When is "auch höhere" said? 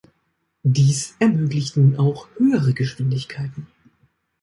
1.97-2.73